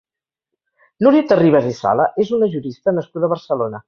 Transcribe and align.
Núria 1.07 1.25
Terribas 1.31 1.67
i 1.71 1.75
Sala 1.81 2.07
és 2.23 2.31
una 2.39 2.49
jurista 2.55 2.95
nascuda 2.99 3.29
a 3.29 3.35
Barcelona. 3.35 3.79